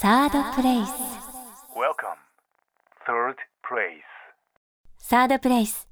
[0.00, 0.88] サードプレイス
[1.76, 2.16] Welcome.
[3.06, 4.00] Third place.
[4.96, 5.90] サードプレイス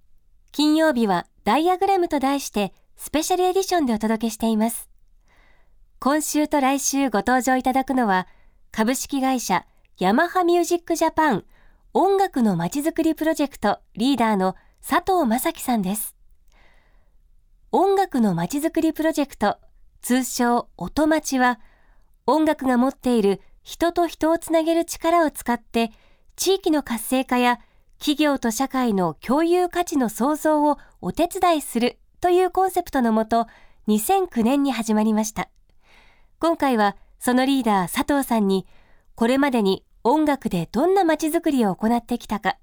[0.50, 4.88] 金曜日はダイアグラムと題してスペシャルエディションでお届けしています
[5.98, 8.26] 今週と来週ご登場いただくのは
[8.72, 9.66] 株式会社
[9.98, 11.44] ヤマハミュージックジャパン
[11.92, 16.16] 音楽のまちづくりプロジェクトリーダーの佐藤正樹さんです
[17.72, 19.58] 音楽のまちづくりプロジェクト
[20.00, 21.60] 通称音まちは
[22.26, 25.90] 音楽が持っている人と人をつなげる力を使って
[26.36, 27.60] 地域の活性化や
[27.98, 33.46] 企業と社会の共有価値の創造をお手伝いするというコンセプトのもと
[33.86, 35.50] 2009年に始まりました。
[36.38, 38.66] 今回はそのリーダー佐藤さんに
[39.14, 42.56] これまでに音楽でどんな街づくりを行ってきたか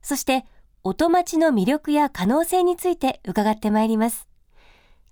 [0.00, 0.46] そして
[0.82, 4.26] 音町の魅力や可能性について伺ってまいります。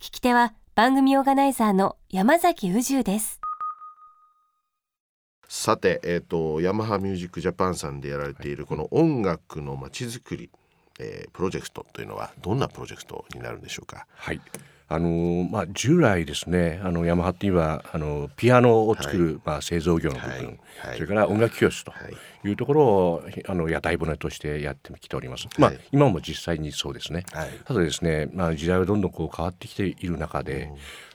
[0.00, 3.43] 聞き手は番組オーガナイザーの山崎宇宙です。
[5.48, 10.50] さて、えー、とヤマハミュージックジャパンさんでやられているこの音楽のまちづくり、
[10.98, 14.06] えープロジェクトというのはどんなプロジェクトになるんでしょうか？
[14.14, 14.40] はい。
[14.86, 21.98] あのーまあ従来ですね、あのヤマハっていうのはあのピアノを作る、まあ製造業の部分、はいはいそれから音楽教室とは
[22.44, 25.48] いいうところをあの屋台骨としてやってきております。
[25.58, 27.24] まあはい今も実際にそうですね。
[27.32, 30.70] はいただですね、まあ時代はどんどんこう変わってきている中で。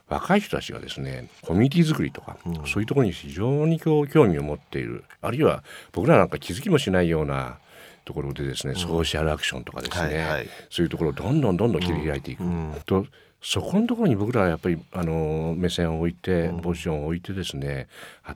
[0.10, 5.04] 若い人たちがですねコミュニティ作りとか、そういうところに非常に興味を持っている。
[5.22, 7.60] あるいは僕らなんか気づきもしないような
[8.06, 10.50] ところでですね、ソーシャルアクションとかですね、はいはい。
[10.70, 12.44] そういうところをどんどんどんどん切り開いていく、
[12.86, 13.06] と
[13.42, 17.88] そこのところに僕らはやっぱりあの目線を置いてポジションを置いてですね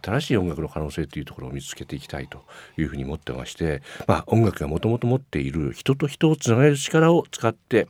[0.02, 2.46] 新しい音楽の可能性というところを見つけていきたいと
[2.78, 7.88] いうふうに思ってまして、まあ、音楽がもともと持っている人と人をつなげる力を使って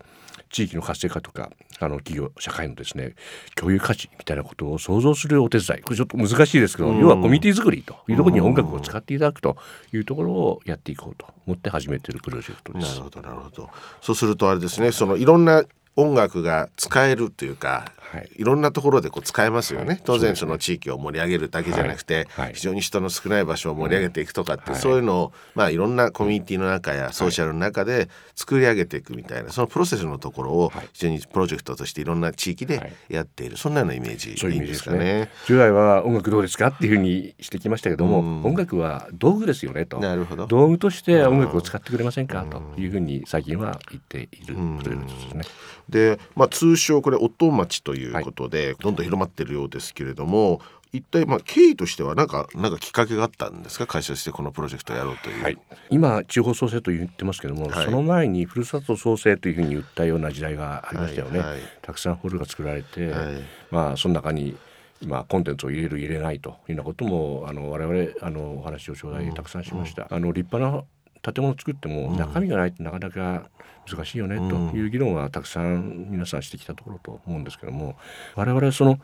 [0.54, 3.16] 地域の活性化とかあの企業社会のですね
[3.56, 9.58] 共有価値みたいなことを創造するお手伝いこれちょっと難しいですけど、要はコミュニティ作りというところに音楽を使っていただくと
[9.92, 12.92] いうところをやっていこうと思って始めているプロジェクトです。
[12.92, 13.70] なるほどなるほど。
[14.02, 15.64] そうするとあれですねそのいろんな
[15.96, 18.30] 音楽が使えるというか、はい。
[18.38, 20.02] い、ろんなところでこう使えますよね、はい。
[20.04, 22.46] 当然その地域を盛り上げるだけじゃなくて、はい。
[22.46, 22.54] はい。
[22.54, 30.90] 非常に人の少ない場所を盛り上げていくとかって、はいそういうのを、まあ、いろんなコミュニティの中やソーシャルの中で作り上げていくみたいなそのプロセスのところをはい。
[30.94, 35.30] 非常にプロジェクトとしていろんな地域でやっている、そんなようなイメージいいいんですかね。
[35.46, 38.44] 従来は音楽どうですかっていうふうにしてきましたけども、うん。
[38.44, 40.00] 音楽は道具ですよねと。
[40.00, 40.48] なるほど。
[40.48, 45.44] 道具として音楽を使ってくれませんかというふうに最近は言っているプロジェクトですね。
[45.90, 50.62] で、まあ、通称これ音町ということで、どんどん広まってるようですけれども
[50.92, 53.88] 一体まあ経緯としてはなんかなんかきっかけがあったんですか？
[53.88, 55.44] 会社としてこのプロジェクトをやろうという。
[55.44, 55.58] はい、
[55.90, 57.86] 今地方創生と言ってますけども、はい。
[57.86, 61.40] その前にふるさと創生というふうに言ったような時代がありましたよね。
[61.40, 61.60] はいはい。
[61.82, 63.36] たくさんホールが作られて、はい。
[63.72, 64.56] まあその中に
[65.04, 70.08] まあコンテンツを入れる入れないというようなこともあの我々あのお話を頂戴たくさんしました。
[70.12, 70.84] あの立派な
[71.24, 73.50] 建物を作っても中身がないとなかなか
[73.90, 77.96] 難しいよねという議論はたくさん皆さんしてきたところと思うんですけども
[78.36, 79.00] 我々その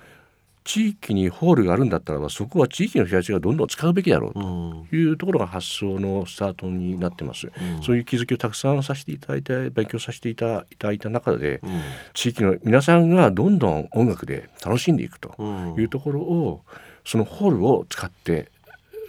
[0.66, 4.88] 地域にホールがあるんだったらばそこは地域の人たちがどんどん使うべきだろうとうん。
[4.92, 7.50] いうところが発想のスタートになってます、
[7.82, 11.62] そういう気づきをたくさんさせていただいて勉強させていただいた中で、
[12.14, 15.74] 地域の皆さんがどんどん音楽で楽しんでいくとうん。
[15.80, 16.62] いうところを
[17.06, 18.52] そのホールを使って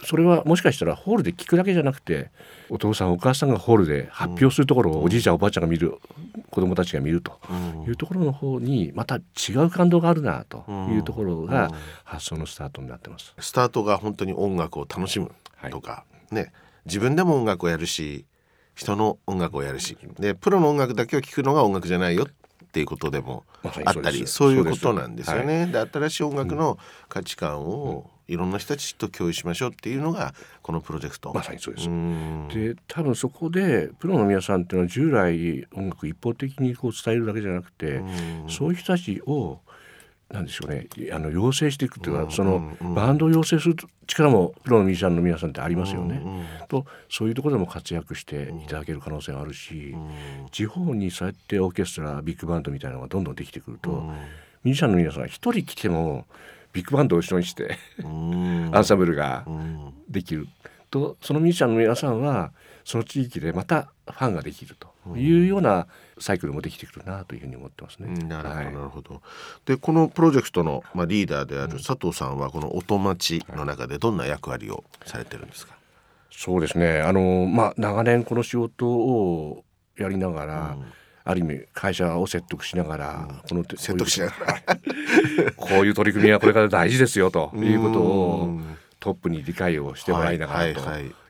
[0.03, 2.31] それはもしかしたらホールで聞くだけじゃなくて
[2.69, 5.97] お父さんお母さんがホールで発表するところをおじいちゃんおばあちゃんが見る
[6.49, 7.39] 子供たちが見ると
[7.87, 9.21] いうところの方にまた違
[9.65, 11.71] う感動があるなというところが
[12.03, 13.33] 発想のスタートになってます。
[13.39, 15.31] スタートが本当に音楽を楽しむ
[15.69, 16.51] とか、ね。
[16.85, 18.25] 自分でも音楽をやるし
[18.73, 19.97] 人の音楽をやるし。
[20.19, 24.33] でプロの音楽だけを聴くのが音楽じゃないよっていうことでもあったりそうです。
[24.33, 25.67] そういうことなんですよね。
[25.67, 26.79] で新しい音楽の
[27.09, 31.33] 価値観をいろんな人たちと共有しましょうっていうのがこのプロジェクト。
[31.33, 31.89] まさにそうです。
[31.89, 32.47] うん。
[32.47, 38.01] で多分そこでプロの皆さんっていうのは従来音楽一方的にこう伝えるだけじゃなくて、
[38.47, 39.59] そういう人たちを
[40.29, 43.75] なんでしょうねあの養成していくっていうか、そのバンドを養成する
[44.07, 46.21] 力もプロのミュージシャンの皆さんってありますよね。
[46.69, 49.93] とそういうところでも活躍していただける可能性があるし、
[50.51, 53.89] 地方にそうやってオーケストラビッグバンドみたいなのがどんどんできてくると、
[54.63, 56.25] ミュージシャンの皆さんが一人来ても
[56.73, 59.45] ビッグバンドを後ろにしてアンサンブルが
[60.09, 60.47] できる
[60.89, 62.51] とそのミュージシャンの皆さんは
[62.83, 65.87] その地域でまたファンができるというような
[66.19, 68.07] サイクルもできてくるなというふうに思ってますね。
[68.07, 68.27] うん。
[68.27, 68.65] なるほど、はい。
[68.65, 69.21] なるほど。
[69.65, 75.75] でこのプロジェクトの、まあ、リーダーである佐藤さんはこの音町の中でどんな役割をされてるんですか、
[76.29, 77.01] そうですね。
[77.01, 79.63] あの、まあ、長年この仕事を
[79.97, 80.77] やりながら、
[81.23, 84.61] ある意味会社を説得しながら、この説得しながら。
[85.55, 88.59] こういう取り組みはこれから大事ですよということを
[88.99, 90.81] トップに理解をしてもらいながらと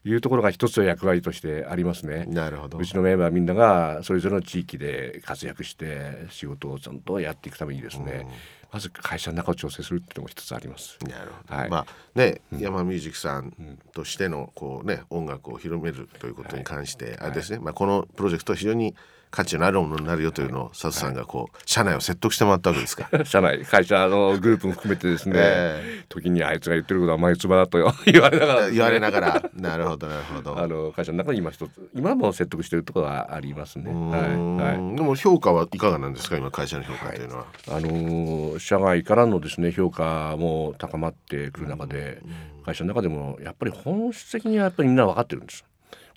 [0.03, 2.25] いうところが一つの役割としてありますね。
[2.25, 2.77] なるほど。
[2.77, 8.27] うちのメンバーみんながそれぞれの地域で活躍して仕事をちゃんとやっていくためにですね、
[8.71, 10.97] まず会社の中を調整するっていうのも一つあります。
[11.03, 11.55] なるほど。
[11.55, 11.85] はい、まあ
[12.15, 13.53] ね、うん、山ミュージックさん
[13.93, 18.95] としてのこうね音楽を広めるということに関して、あれですね、まあこのプロジェクトは非常に
[19.31, 23.09] 価値のあるものになるよというのを佐藤さんがこう社内を説得してもらったわけですか。
[23.25, 29.43] 社内会社のグループも含めてですね、えー、時にあいつが言ってることは眉唾だと言われながら、ね、 言われながら。
[29.55, 30.59] なるほどなるほど。
[30.59, 42.21] あの会社の中に今一つ今も説得しているところはありますね、はいはい、でも評価はいかがなんですか今会社の評価というのは、はい、あの社外からのですね評価も高まってくる中で
[42.65, 45.65] 会社の中でもやっぱり本質的にはやっぱりみんな分かってるんです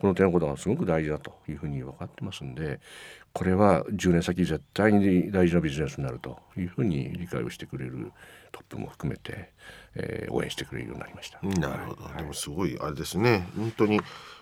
[0.05, 2.79] この点のことがすごく大事だというふうに分かってますんで
[3.33, 8.13] これは10年先絶対に大事なビジネスになるというふうに理解をしてくれる
[8.53, 9.49] トップも含めて、
[9.95, 11.41] えー、応援してくれるようになりました。
[11.41, 13.49] なるほど、はい、でもすごいあれですね。
[13.57, 13.99] 本当に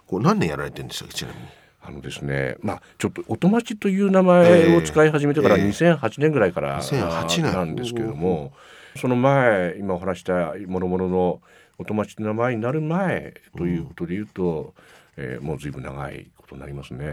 [0.09, 1.11] こう何年やられてるんですか？
[1.13, 1.47] ちなみに。
[1.81, 8.53] あのですね、まあ、ちょっと音町という名前を使い始めてから2008年ぐらいから、えー、なんですけれども、
[8.97, 11.41] その前今お話したものものの
[11.79, 14.83] 音町の名前になる前ということでいうと、うん、
[15.17, 17.07] えー、もう随分長いことになりますね。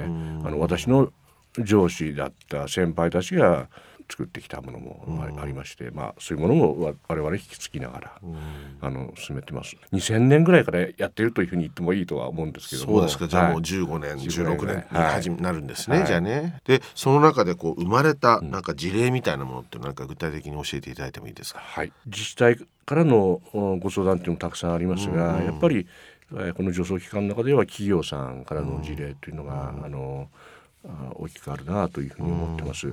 [0.43, 1.11] あの私の
[1.57, 3.69] 上司だった先輩たちが
[4.09, 8.37] 作ってきたものもありまして、うん、まあそういうものも我々引き継ぎながら、うん、
[8.81, 9.75] あの進めてます。
[9.93, 13.27] 2000年ぐらいからやってるというふうに言ってもいいとは思うんですけどそうですか。
[13.27, 16.59] じゃあもう15年、はい、16年に始め、なるんですね、はい、じゃあね。
[16.65, 23.41] でその中でこう生まれたなんか事例みたいなものってなんか具体的に教えていただいてもいいですか、はい、自治体からの
[23.79, 25.85] ご相談っていうのもたくさんありますが、うん、やっぱり
[26.29, 30.29] この助走期間の中では企業さんからの事例というのが、あの
[31.15, 32.87] 大きくあるなというふうに思ってます。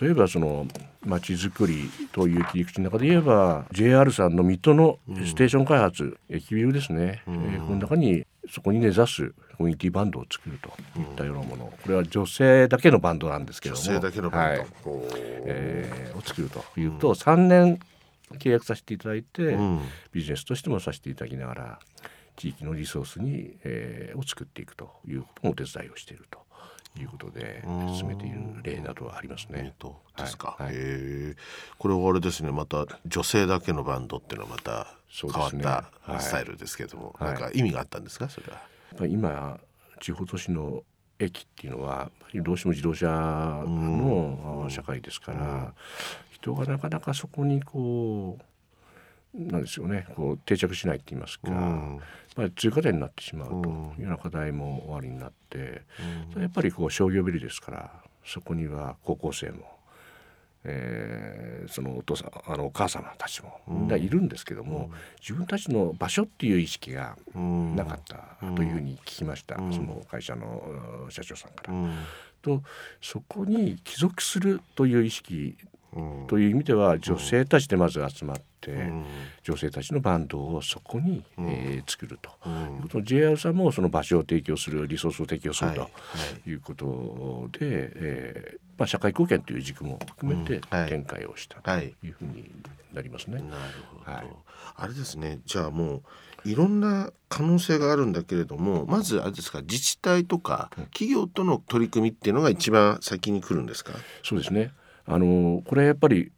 [0.00, 0.66] 例えばその
[1.04, 13.82] 街づくりという切り口の中で言えば JR さんの水戸のステーション開発、うん、駅ビルですね、うん、えー、この中にそこに根ざすコミュニティバンドを作るといったようなもの、これは女性だけのバンドなんですけども。
[13.82, 14.68] 女性だけのバンド、はい、
[15.44, 17.80] えー、を作るというと、うん、3年
[18.34, 19.58] 契約させていただいて、
[20.12, 21.78] ビジネスとしてもさせていただきながら
[22.38, 26.38] 地域のリソースに、えー、を作っていくということもお手伝いをしていると。
[26.98, 27.62] いうことで
[27.96, 29.72] 進めている例などはありますね。
[30.16, 30.56] ですか。
[30.58, 31.36] はい、へ
[31.78, 32.50] これはあれですね。
[32.50, 38.28] また女性だけのバンドっていうのはまた変わったスタイルですけれども、ねはい、なんか意味があったんですか？
[38.28, 39.06] それは。
[39.06, 39.60] 今
[40.00, 40.82] 地方都市の
[41.20, 45.74] 駅っていうのはどうしても自動車の社会ですから、
[46.30, 48.42] 人がなかなかそこにこう
[49.38, 50.06] なんですよね。
[50.16, 52.00] こう定着しないって言いますか、うん、
[52.36, 53.68] まあ、通過点になってしまうと
[53.98, 55.82] いうような課題もおありになって、
[56.34, 57.90] うん、やっぱりこう商業ビルですから
[58.24, 59.78] そこには高校生も、
[60.64, 71.72] えー、そのお父さんあのお母様たちもみんないるんですけども、うん、自分たちの場所っていう意識がなかったというふうに聞きました、その会社の社長さんから。
[72.40, 72.62] と
[73.02, 75.56] そこに帰属するという意識
[76.28, 79.04] という意味では女性たちでまず集まって、うん、
[79.42, 85.90] 女性たちのバンドをそこに、うん、えー、作ると、うん、いうこと JR さんもその場所を提供するリソースを提供すると
[86.46, 86.52] い。
[86.52, 91.94] うことで、はいはい、えー、まあ、社会貢献という軸も含めて展開をしたとい。
[92.02, 92.50] うふうに
[92.92, 93.36] なりますね。
[93.36, 93.50] なる
[93.92, 94.26] ほど、はい、
[94.76, 95.40] あれですね。
[95.44, 96.02] じゃあも
[96.44, 104.72] ういろんな可能性があるんだけれどもまずあれですか自治体とか企業との取り組みっていうのが一番先に来るんですか、そうですね。
[105.06, 106.32] あのこれやっぱり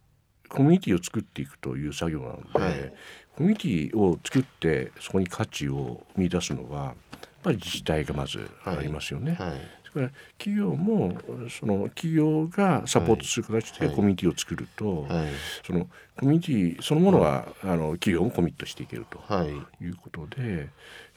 [0.50, 2.92] コミュニティを作っていくという作業なので、はい、
[3.37, 3.57] コミュニ
[3.90, 6.95] ティを作ってそこに価値を見出すのはやっ
[7.42, 9.37] ぱり自治体がまずありますよね。
[9.38, 9.50] はい。
[9.50, 11.14] はい、それから企業も
[11.49, 15.07] その企業がサポートする形でコミュニティを作ると、
[15.64, 15.88] その
[16.19, 19.19] コミュニティそのものは、あの企業もコミットしていけると
[19.80, 19.87] い。
[19.87, 20.69] うことで、やっ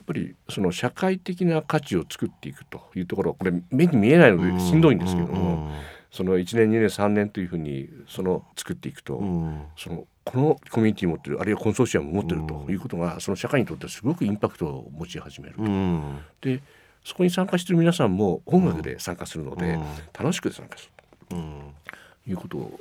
[0.06, 5.72] ぱりその社会的な価値を作っていくというところこれ目に見えないのでしんどいんですけども。
[6.14, 15.64] その1年2年3年というふうにその作っていくと、うん、そのこのコミュニティ持ってるあるいはコンソーシアム持ってるということが、その社会にとってすごくインパクトを持ち始めると。
[15.64, 16.62] うん、で
[17.04, 19.80] そこに参加している皆さんも音楽で参加するので、
[20.18, 20.92] 楽しく参加する。
[21.30, 22.72] ということ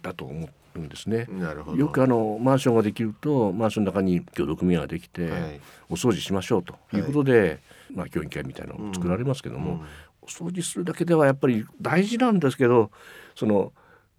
[0.00, 1.28] だと思うんですね。
[1.76, 5.60] よくあのマンションができるとマンションの中に協同組合ができて、はい、
[5.90, 7.58] お掃除しましょうということで、はい、
[7.94, 12.90] まあ、教員会みたいなのを作られますけども、お掃除するだけではやっぱり大事なんですけど
[13.34, 13.72] その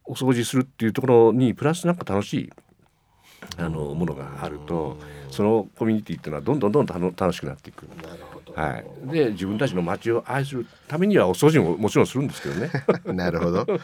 [0.05, 2.49] お掃除するっていうところにプラスなんか楽しい
[3.57, 4.97] あのものがあると
[5.29, 7.87] そのコミュニティっていうのはどんどんどんどん楽しくなっていく。
[8.55, 12.69] はい、で自分たちの街を愛するためにはお掃除ももちろんするんですけどね。
[13.13, 13.65] なるほど。
[13.65, 13.77] なる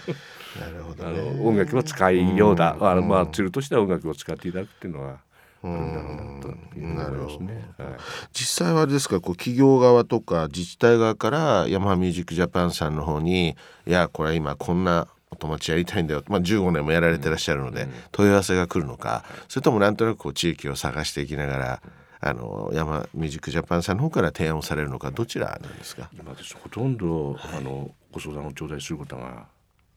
[0.87, 5.17] ほど、ね、あの音楽を使いようだ、あのまあツールとしては音楽を使っていただくっていうのは
[5.63, 7.69] あるんだろうなというふうに思いますね。
[7.77, 7.87] はい
[8.33, 21.81] 実際はあれですかこう企業側とか自治体側からヤマハミュージックジャパンさんの方にいやこれ今こんなお友達やりたいんだよ、まあ、15年もやられてらっしゃるので、問い合わせが来るのかそれともなんとなくこう地域を探していきながら
[22.21, 26.09] あのヤマハミュージックジャパンさんの方から提案をされるのかどちらなんですか？
[26.13, 29.45] 今ですほとんど、あのご相談を頂戴することが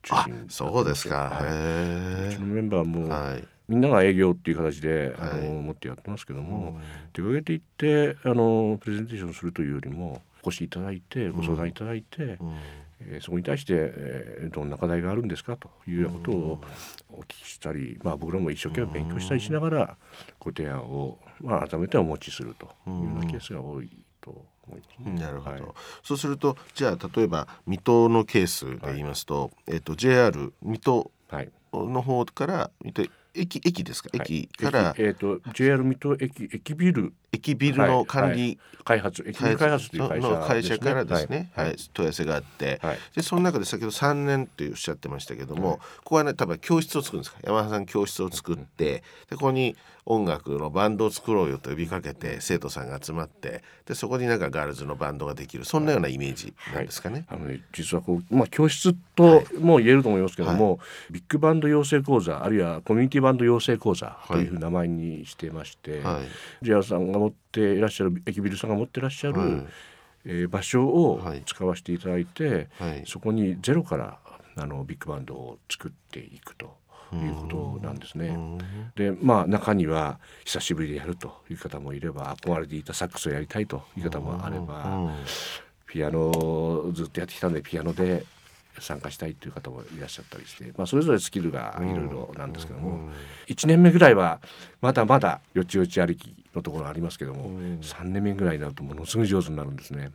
[0.03, 3.43] 中あ心そうですか、はい、うへちのメンバーも、はい
[3.73, 5.49] みんなが営業っていう形であの、はい。
[5.49, 6.79] 持ってやってますけども、
[7.13, 12.37] 出かけていってあのプレゼンテーションするというよりもお越しいただいてご相談いただいて、
[13.01, 15.57] え、そこに対して、えーどんな課題があるんですか？
[15.57, 16.61] というようなことを
[17.09, 19.97] お聞きしたり、まあ、僕らも一生懸命勉強したりしながら
[20.39, 23.89] ご提案を、まあ、改めてお持ちするというようなケースが多い
[24.21, 24.29] と
[24.67, 25.19] 思いますね。
[25.19, 25.61] なるほど、はい。
[26.03, 31.49] そうするとじゃあ例えば水戸のケースで言いますと、えっと JR 水戸はい。
[31.73, 34.09] の方から水戸駅駅ですか？
[34.13, 41.73] 駅から駅えっ、と JR 水戸駅駅ビル駅ビルの管理開発駅ビル開発という会社の会社からですね、ははい。
[41.73, 41.77] い。
[41.93, 42.07] 問い。
[42.07, 47.33] 合わせがあって、はいでその中で先ほど3年っておっしゃってましたけども、ここはね多分教室を作るんです。
[47.33, 49.75] か山田さん教室を作って、でここに
[50.05, 55.63] 音楽のバンドを作ろうよと呼びかけて生徒さんが集まってでそこになんかガールズのバンドができる。
[55.63, 57.25] そんなようなイメージなんですかね。
[57.29, 66.19] あのね実はこう、まあ、教室とも言えると思いますけども、ビッグバンド養成講座あるいはコミュニティバンド養成講座というふうな名前にしてまして、は
[66.61, 69.49] い、JR さんが持っていらっしゃる駅ビルさんが持っていらっしゃる、はい。
[70.25, 71.43] えー場所をはい。
[71.45, 73.03] 使わせていただいて、はい。
[73.05, 74.17] そこにゼロから
[74.55, 76.77] あのビッグバンドを作っていくと
[77.13, 78.37] いうことなんですね。
[78.95, 85.11] でまあ中には久しぶりでやるという方もいれば憧れていたサックスをやりたいという方もあれば、うん。
[85.87, 88.25] ピアノをずっとやってきたのでピアノで
[88.79, 93.09] 参加したいという方もいらっしゃったりして、まあ、それぞれスキルがいろいろなんですけども、
[93.47, 94.39] 1年目ぐらいは
[94.81, 100.11] まだまだよちよち歩きのところありますけども、3年目ぐらいになるとものすごい上手になるんですね。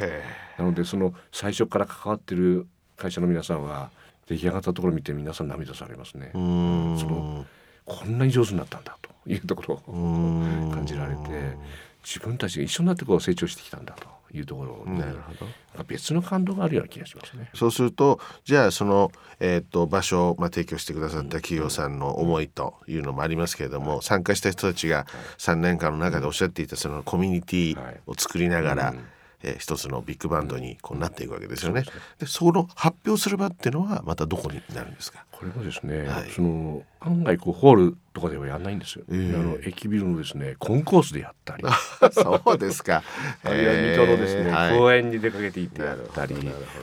[0.00, 0.22] へ
[0.58, 3.90] なのでその最初から関わってる会社の皆さんは
[4.26, 6.30] 出来上がったところを見て皆さん涙されますね。
[6.32, 7.44] その
[7.84, 11.56] こんなに上手になったんだというところをうん感じられて
[12.04, 15.46] 自分たちが一緒になってこう成長してきたんだというところになるほど。
[15.46, 17.50] なんか別の感動があるような気がしますね。
[17.54, 25.06] そうするとじゃあその、えー、と場所を、まあ、提供してくださった企業さんの思いというのもありますけれども、参加した人たちが
[25.38, 28.94] 3年間の中でおっしゃっていたそのコミュニティを作りながら、
[29.42, 31.84] えー一つのビッグバンドにこうなっていくわけですよね。
[32.18, 35.24] でその発表する場っていうのはまたどこになるんですか？
[35.32, 36.30] これもですね、はい。
[36.30, 39.04] その案外こうホールとかではやらないんですよ。
[39.10, 39.36] ええ。
[39.36, 41.64] あの駅ビルのですねコンコースでやったり、
[42.12, 43.02] そうですか。
[43.42, 44.78] あるいは水戸のですね、えーはい。
[44.78, 46.36] 公園に出かけていってやったり。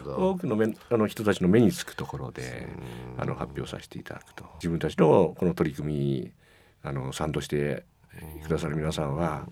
[0.06, 2.68] 多くの目あの人たちの目につくところで
[3.18, 4.44] あの発表させていただくと。
[4.56, 6.32] 自分たちのこの取り組みに
[6.84, 7.86] あの賛同して
[8.44, 9.48] くださる皆さんは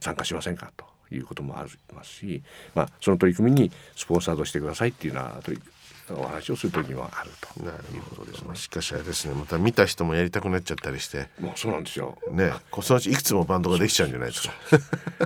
[0.00, 0.84] 参加しませんかと
[1.14, 2.42] いうこともありますし、
[2.74, 5.62] まあ、その取り組みにスポンサードしてくださいっていうような取り
[6.10, 7.48] お話をする時にはあると。
[7.94, 8.56] いうことですね。
[8.56, 9.34] しかしあれですね。
[9.34, 11.28] また見た人もやりたくなっちゃったりして。
[11.40, 12.16] もうそうなんですよ。
[12.30, 12.52] ね。
[12.70, 14.54] こそのうちいくつもバンドができちゃうんじゃないですか。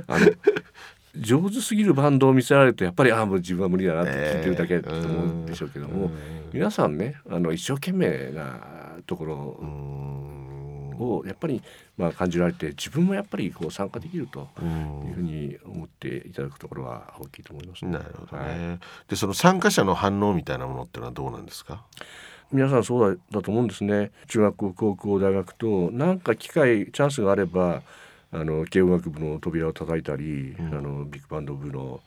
[0.08, 0.30] あの
[1.16, 6.10] 上手すぎるバンドを見せられるとやっぱりああもう自分は無理だなって聞いてるだけだと思うんでしょうけども、
[6.54, 8.60] 皆さんねあの一生懸命な
[9.06, 9.58] ところ
[10.98, 11.62] をやっぱり
[11.96, 17.92] まあ感じられて自分もやっぱりこう参加できるというふうに思っていただくところは大きいと思いますね。
[17.92, 18.78] なるほどはいね。
[19.08, 21.84] でその参加者の反応みたいなものっていうのはどうなんですか？
[22.52, 27.82] 皆さんそうだだと思うんですね中学校高校大学と何か機会チャンスがあれば
[28.30, 32.00] あの軽音楽部の扉を叩いたり、あのビッグバンド部の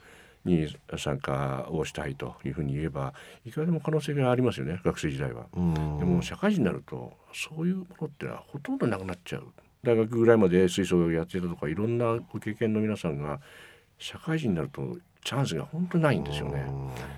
[0.45, 3.13] に参加をしたいというふうに言えば
[3.45, 5.47] いくらでも可能性がありますよね学生時代は。
[5.55, 9.47] うんでも社会人になるとそういうものってのはほとんどなくなっちゃう
[9.83, 13.39] 大学ぐらいまで吹奏楽やってたとかいろんなご経験の皆さんが
[13.97, 16.65] 社会人になるとチャンスが本当にないんですよね。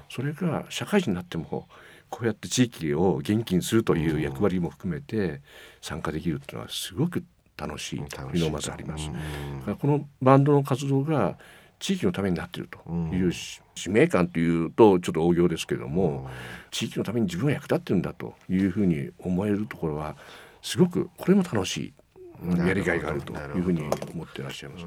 [0.10, 1.68] それが社会人になっても
[2.10, 5.42] こうやって地域を元気にするという役割も含めて
[5.82, 7.24] 参加できるっていうのはすごく
[7.58, 9.10] 楽しいというのがまずあります。
[9.80, 11.38] このバンドの活動が
[11.80, 16.30] 地域のためになっているというし使命感というとちょっと大行ですけども、
[16.72, 20.16] 地域のために自分は役立ってるんだというふうに思えるところは
[20.62, 21.94] すごくこれも楽しい。
[22.40, 23.82] やりがいがあるというふうに
[24.14, 24.86] 思ってらっしゃいます。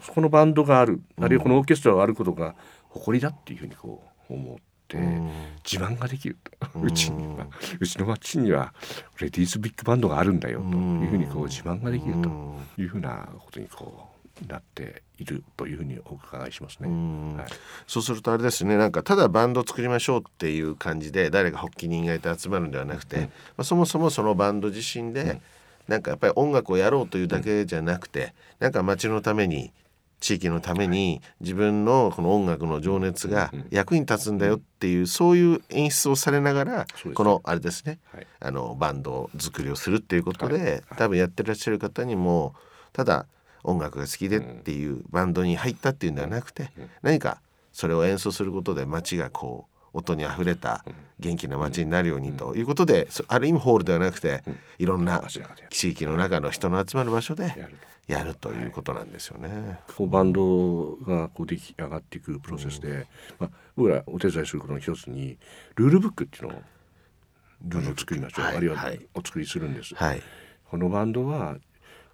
[0.00, 2.54] そこのバンドがある、あるいはこのオーケストラがあることが
[2.88, 4.56] 誇りだっていうふうにこう思っ
[4.88, 4.96] て
[5.62, 8.72] 自慢ができると、うちにはうちの町には
[9.20, 12.30] レディースビッグバンドがあるんだよというふうにこう自慢ができると
[12.78, 14.15] いうふうなことにこう
[14.46, 16.88] なっているというふうにお伺いしますね。
[17.36, 17.46] はい。
[17.86, 23.28] そうするとあれですねなんかただバンドを作りましょうっていう感じで誰か発起人がいて集まるんではなくて、ま
[23.58, 25.40] あ、そもそもそのバンド自身で、
[25.88, 29.72] なんかやっぱり音楽をやろうというだけじゃなくて、なんか街のために
[30.20, 38.26] 地域のために自分のこの音楽の情熱が役に立つんだよっていうそういう演出をされながらこのあれですねはい。
[38.40, 40.54] あのバンド作りをするっていうことはい。
[40.58, 42.54] で多分やってらっしゃる方にも
[42.92, 43.26] ただ
[43.66, 46.70] 音楽が好きでっていうバンドに入ったっていうんではなくて
[47.02, 47.40] 何か
[47.72, 50.84] それを演奏することで街がこう音にあふれた
[51.18, 54.42] 元気な街になるようにということでそある意味ホールではなくて
[54.78, 55.22] いろんな
[55.70, 57.54] 地域の中の人の集まる場所で
[58.06, 58.52] やると。
[58.52, 59.80] いうことなんですよね。
[59.96, 63.06] こうバンドがこう出来上がっていくプロセスで、
[63.38, 65.36] まあ、僕らお手伝いすることの一つに
[65.74, 66.62] ルールブックっていうのを
[67.62, 68.56] ルールを作りましょう、はい。
[68.56, 70.22] あるいははいお作りするんです、はい。
[70.70, 71.56] このバンドは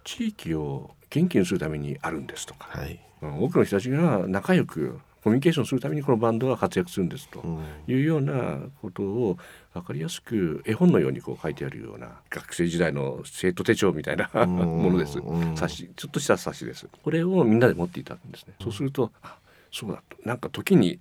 [0.03, 2.99] 地域を元気にするためにあるんですとか、はい。
[3.21, 7.41] うん多くの人たちが仲良くコミュニケーションするためにこのバンドが活躍するんですと。
[7.87, 9.37] いうようなことを
[9.73, 15.19] 分かりやすく絵本のようにこう書いてあるような学生時代の生徒手帳みたいなものです。
[15.19, 16.89] うん冊子ちょっとした冊子です。
[17.03, 18.55] これをみんなで持っていたんですね。
[18.59, 19.37] そうするとあ
[19.71, 20.99] そうだとなんか時に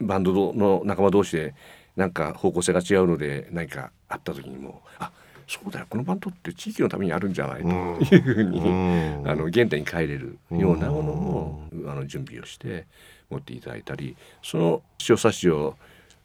[0.00, 1.54] バンドの仲間同士で
[1.96, 5.10] なんか方向性が違うので何かあった時にもあ
[5.48, 7.68] そうだよこのバンドって地域のためにあるんじゃないと。
[7.68, 9.22] いうふうに、うん。
[9.26, 12.86] あの原点に帰れるようなものを、あの準備をして
[13.30, 15.76] 持っていただいたりその小冊子を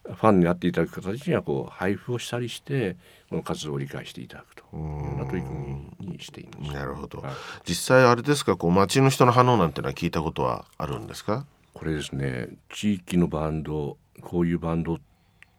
[0.04, 2.98] ファンになっていただく方たちにはこう配布をしたりして
[3.30, 4.64] この活動を理解していただくと。
[4.76, 6.74] いうな取り組みにしています。
[6.74, 7.22] なるほど。
[7.22, 7.34] はい。
[7.66, 8.58] 実際あれですか？
[8.58, 11.46] こう街の人の反応なんてのは聞いたことはあるんですか？
[11.74, 15.00] これですね地域のバンドこういうバンド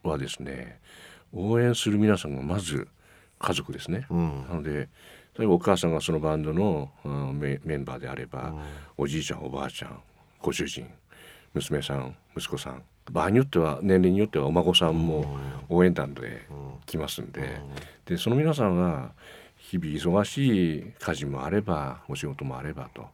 [0.02, 0.78] はですね
[1.33, 2.87] 応援する皆さんがまず
[3.44, 4.46] 家族ですね、ん。
[4.48, 4.88] なので
[5.38, 8.54] 例えばお母さんがそのバンドの、うんメメンバーであれば、
[8.96, 10.00] おじいちゃんおばあちゃん
[10.40, 10.86] ご主人
[11.52, 15.36] 娘さん息子さん場合によっては年齢によってはお孫さんも
[15.68, 16.46] 応援団で
[16.86, 17.60] 来ますんで,、
[18.06, 19.12] でその皆さんは
[19.56, 23.08] 日々忙しい家事もあればお仕事もあればと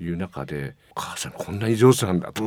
[0.00, 2.44] いう中で「お母さんこんなに上手なんだ」と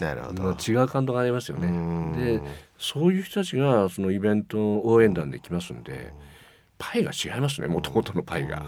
[0.00, 1.68] なるほど、まあ違う感動がありますよね。
[1.68, 2.12] ん。
[2.12, 2.40] で
[2.78, 6.12] そういう人たちがそのイベント応援団で来ますんで
[6.78, 8.64] パイが違いますねもともとのパイが。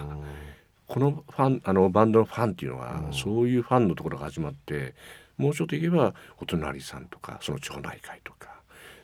[0.87, 4.95] このファンあのバンドのファンっていうのは、そういうファンのところが始まって
[5.37, 8.57] もうちょっといけばお隣さんとかその町内会とか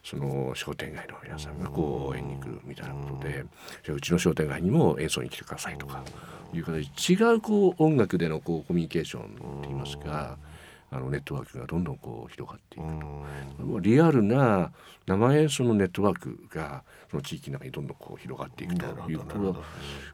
[0.05, 3.45] その商店街の皆さんがこう応援に来るみたいなことで、
[3.85, 6.03] じゃあうちの商店街にも演奏に来てくださいとか
[6.53, 10.39] いう形で違うこう音楽でのこうコミュニケーションといいますか、
[10.93, 13.65] あのネットワークがどんどんこう広がっていくと。
[13.65, 14.73] もうリアルな
[15.07, 18.87] 生演奏のネットワークがその地域の中にどんどんこう広がっていくと。
[19.09, 19.63] いうこと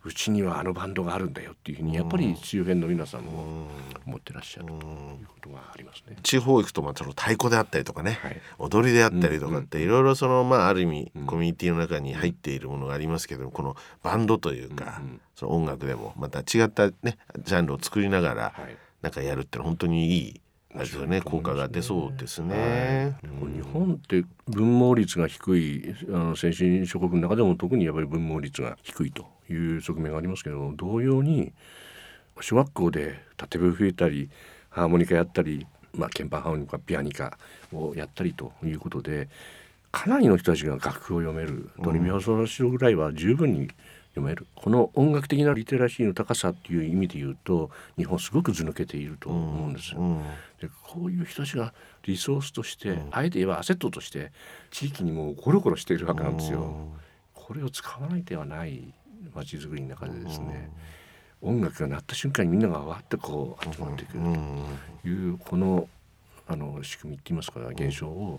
[0.05, 3.67] うちにはあのバンドがあるんだよっていうふうにやっぱり周辺の皆さんも
[4.07, 4.73] 思ってらっしゃると。
[4.73, 4.81] いう
[5.27, 6.17] ことがありますね。
[6.23, 8.41] 地方行くとまあその太鼓であったりとかね、はい。
[8.59, 15.03] 踊りであったりとかっていろいろそのまあある意味コミュニティの中に入っているものがありますけどもこのバンドというか
[15.35, 18.77] その音楽でもまた違ったねジャンルを作りながらはい。
[19.03, 20.41] なんかやるってのは本当にいい
[20.75, 23.17] あれですよね効果が出そうですね。
[23.41, 31.53] これ日本って分毛率が低いあの先進諸国の中でも特にやっぱり分毛率が低いという側面がありますけど同様に
[32.41, 34.31] 小学校で縦笛吹いたり
[34.69, 37.39] ハーモニカやったり、まあ、鍵盤ハーモニカピアニカ
[37.73, 39.29] をやったりということで
[39.91, 43.69] かなりの人たちが楽譜を読めるドレミファソラシドぐらいは十分に
[44.19, 44.47] 読める。
[44.55, 50.01] この音楽的なリテラシーの高さっていう意味で言うと日本すごく図抜けていると思うんですよ。
[50.01, 50.23] うん。
[50.61, 51.73] でこういう人たちが
[52.05, 54.33] リソースとして、あえて言えばアセットとして
[54.71, 56.89] 地域にもうゴロゴロしているわけなんですよ。
[57.35, 58.93] これを使わない手はない
[59.35, 60.71] 街づくりの中でですね、
[61.41, 64.25] 音楽が鳴った瞬間にみんながわってこう集まってくる
[65.03, 65.89] というこの
[66.51, 68.39] あの仕組みって言いますか現象をやっ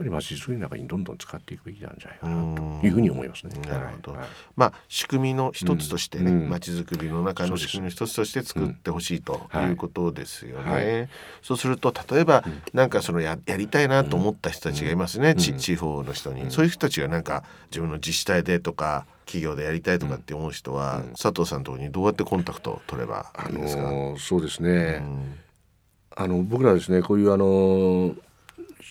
[0.00, 3.60] ぱり街づくりの中にどんどん使っていくべきなんじゃないかなというふうに思いますね。
[3.68, 4.20] なるほど、はい。
[4.20, 6.48] はいまあ仕組みの一つとしてねうん。
[6.48, 9.68] まち、づくりの中の仕組みの一つとして作ってほしいとうん。
[9.68, 9.72] い。
[9.72, 10.70] うことですよね。
[10.70, 11.08] はい。
[11.42, 25.38] そうすると例えば、なんかそのややりたいなと思った人たちがいますね、ち地方の人に、そういう人たちがなんか自分の自治体でとか企業でやりたいとかって思う人は、佐藤さんのところにどうやってコンタクトを取ればあいいですか、のそうですね、うん。
[26.16, 28.14] あの僕らですねこういうあの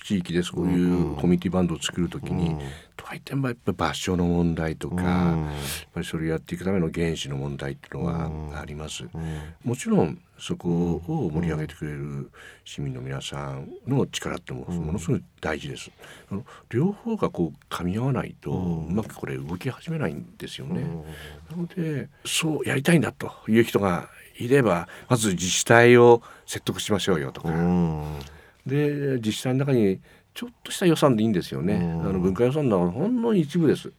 [0.10, 2.56] 地域ですこういうコミュニティバンドを作るときに、
[2.98, 9.04] とはいってもやっぱり場所の問題とか、やっぱりそれをやっていくための原資の問題っていうのはあります。
[9.64, 10.68] もちろんそこ
[11.08, 12.32] を盛り上げてくれる
[12.66, 15.92] 市民の皆さんの力ってもものすごい大事です。
[16.32, 20.88] あの両方がこう噛み合わないとうまくこれ動き始めないんですよね。
[21.52, 27.50] なのでそうやりたいんだという人がいればまず自治体を説得しましょうよとか。
[28.76, 30.00] うんで自治体の中に
[30.34, 31.74] ちょっとした予算でいいんですよね。
[31.74, 33.92] うんあの文化予算のほんの一部です。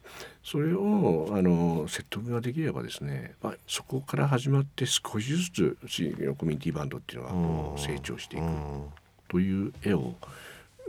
[0.42, 8.44] それをあの説得ができればですね、まあ、そこから始まって少しずつ地域のコミュニティバンドっていうのがこう成長していく
[9.28, 10.14] という絵を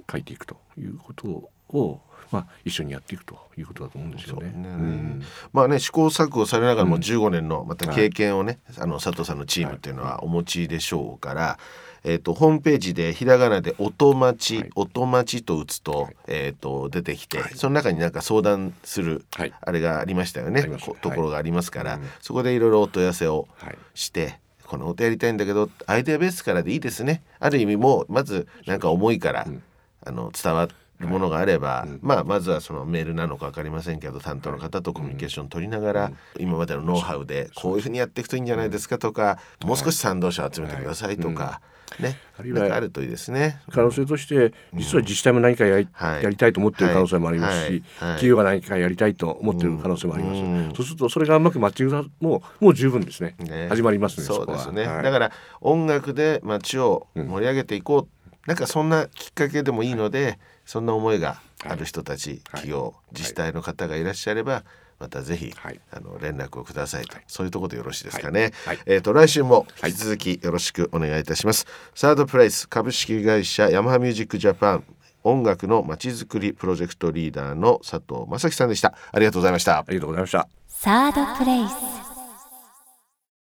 [0.07, 4.47] 描いていくということを、まあ、一緒にやっていくということだと思うんですよね。
[4.47, 4.51] ね。
[4.55, 5.23] うん。
[5.53, 11.59] まあね試行錯誤されながらも15年のまた経験をね、あの佐藤さんのチームっていうのはお持ちでしょうから、
[12.03, 14.69] えっ、とホームページでひらがなで音待ち、はい。
[14.75, 19.53] 音待ちと打つと、えっ、と出てきて、その中になんか相談する、はい。
[19.59, 20.63] あれがありましたよね。
[21.01, 23.77] ところがありますから、うんそこでいろいろお問い合わせをはい。
[23.93, 24.39] して。
[24.65, 27.23] この音やりたいんだけどアイデアベースからでいいですね。
[27.41, 29.61] ある意味もうまずなんか思いから、うん。
[30.03, 30.73] あの伝わる
[31.07, 41.61] ものがあれば、まあまずはそのメールなのか分かりませんけど担当の方とコミュニケーション取りながら、今までのノウハウでこういうふうにやっていくといいんじゃないですかとか、もう少し賛同者を集めてくださいとか、
[41.99, 42.17] ね。
[42.37, 43.61] あるいはあるといいですね。
[43.69, 46.87] 可能性として実は自治体も何かやり,、はいやりたいと思ってい。
[46.87, 50.73] る可能性もありますし、企業が何かやりたいと思っている可能性もあります、うん。
[50.75, 53.35] そうするとそれがうまくマッチングだもうもう十分ですね。
[53.39, 53.67] ね。
[53.69, 60.39] 始まりますねそうですね、だから音楽で街を盛り上げていこう、なんかそんなきっかけでもいいので、
[60.71, 64.63] そんな思いがある人たち、企業自治体の方がいらっしゃれば
[64.99, 65.81] またぜひ、はい。
[65.91, 68.79] あの連絡をくださいと、そういうところでよろしいですかね、はい。
[68.85, 74.85] えっ、と来週も引き続きよろしくお願いいたします、サードプライス株式会社ヤマハミュージックジャパン
[75.25, 78.95] 音楽のまちづくりプロジェクトリーダーの佐藤正樹さんでした。
[79.11, 79.79] ありがとうございました。
[79.79, 80.47] ありがとうございました。
[80.69, 82.10] サードプレイス